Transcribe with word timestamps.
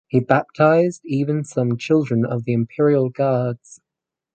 He 0.07 0.19
baptised 0.19 1.01
even 1.05 1.43
some 1.43 1.77
children 1.77 2.25
of 2.25 2.45
the 2.45 2.53
Imperial 2.53 3.09
Guards. 3.09 3.81